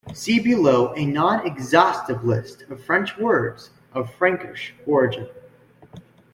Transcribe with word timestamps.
See 0.15 0.39
below 0.39 0.95
a 0.95 1.05
non-exhaustive 1.05 2.23
list 2.23 2.63
of 2.71 2.83
French 2.83 3.19
words 3.19 3.69
of 3.93 4.11
Frankish 4.15 4.73
origin. 4.87 5.29